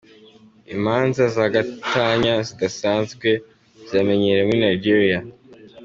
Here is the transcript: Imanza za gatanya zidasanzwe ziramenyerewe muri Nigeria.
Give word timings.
Imanza 0.75 1.23
za 1.35 1.45
gatanya 1.55 2.33
zidasanzwe 2.47 3.29
ziramenyerewe 3.87 4.45
muri 4.47 4.59
Nigeria. 4.67 5.19